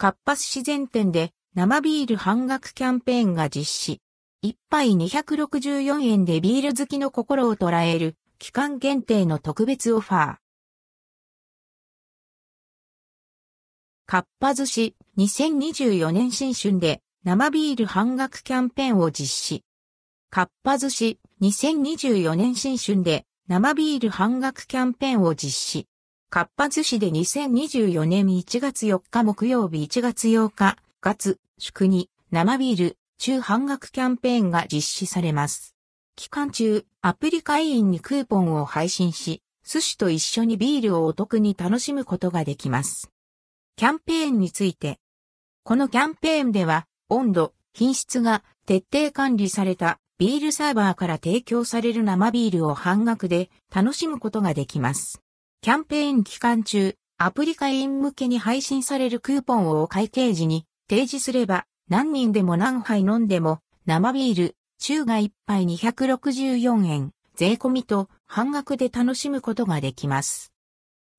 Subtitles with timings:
[0.00, 4.00] カッパス自然店で生ビール半額キャンペーンが実施。
[4.42, 10.36] 一杯264円でビール好きの心を捉える期間限定の特別オファー。
[14.06, 19.64] カッパ寿司2024年新春で生ビール半額キャンペーンを実施。
[20.30, 25.88] カッパ寿司2024年新春で生ビール半額キャンペーンを実施。
[26.30, 35.74] カッパ寿司で2024年1月4日木曜日1月8日、月、祝に生ビール中半額キャンペーンが実施されます。
[36.16, 43.10] 期間中、アプリ会員にクーポンを配信し、寿司と一緒にビールをお得に楽しむことができます。
[43.76, 45.00] キャンペーンについて。
[45.64, 55.22] このキャンペーンでは、温度、品質が徹底管理されたビールサーバーから提供される生ビールを半額で楽しむことができます。
[55.60, 70.52] キャンペーン期間中、アプリ会員向けに配信されるクーポンをお会計時に提示すれば、何人でも何杯飲んでも生ビール、中が1杯264円、税込みと半額で楽しむことができます。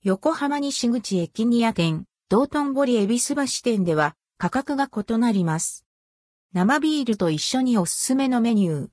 [0.03, 5.85] 横浜西口駅ニア店、道頓堀恵比寿橋店では価格が異なります。
[6.53, 8.87] 生ビールと一緒におすすめのメニュー。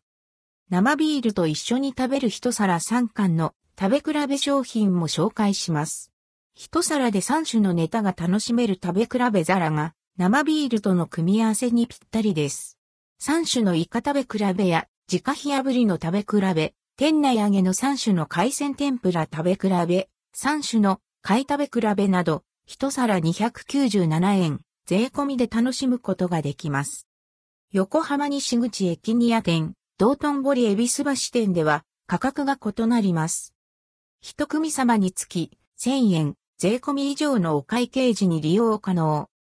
[0.71, 6.11] 生ビールと一緒に食べる一皿3貫の食べ比べ商品も紹介します。
[6.55, 12.79] 一皿で3種のネタが楽しめる食べ比べ皿が生ビールとの組み合わせにぴったりです。
[13.23, 27.07] 3種のイカ食べ比べや自家火炙りの食べ比べ、店内揚げの3種の海鮮天ぷら食べ比べ、3種の貝食べ比べなど、一皿297円、税込みで楽しむことができます。
[27.73, 33.56] 横浜西口駅ニア店、道頓堀恵比寿橋店では価格が異なります。
[34.21, 39.29] 一組様につき1000円、税込み以上のお会計時に利用可能。